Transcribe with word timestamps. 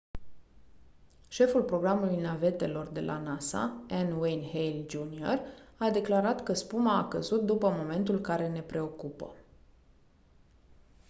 șeful 1.27 1.63
programului 1.63 2.21
navetelor 2.21 2.87
de 2.87 3.01
la 3.01 3.17
nasa 3.19 3.65
n. 4.05 4.11
wayne 4.11 4.49
hale 4.51 4.85
jr. 4.89 5.39
a 5.77 5.89
declarat 5.89 6.43
că 6.43 6.53
spuma 6.53 6.97
a 6.97 7.07
căzut 7.07 7.41
«după 7.45 7.69
momentul 7.69 8.21
care 8.21 8.49
ne 8.49 8.61
preocupă». 8.61 9.35